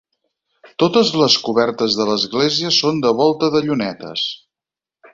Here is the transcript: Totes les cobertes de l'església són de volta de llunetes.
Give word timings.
Totes 0.83 1.11
les 1.23 1.35
cobertes 1.49 1.99
de 2.01 2.09
l'església 2.13 2.75
són 2.81 3.05
de 3.07 3.15
volta 3.23 3.55
de 3.57 3.65
llunetes. 3.69 4.29